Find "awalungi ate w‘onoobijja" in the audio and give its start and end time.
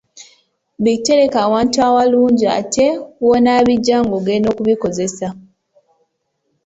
1.87-3.95